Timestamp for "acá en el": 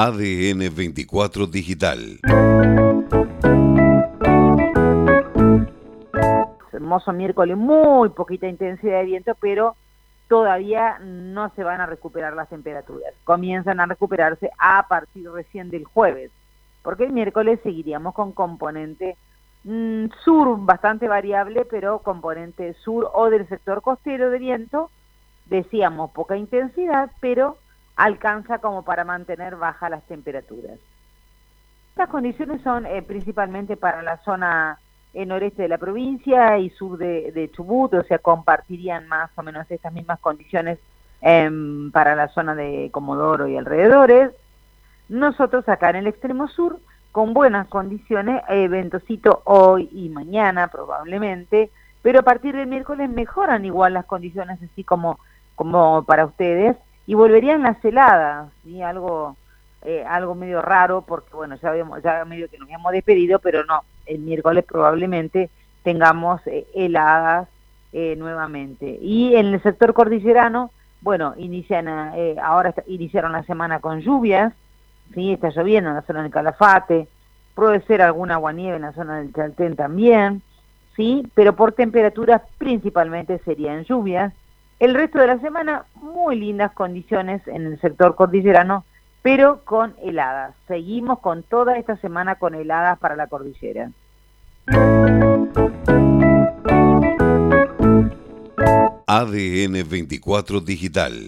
45.68-46.06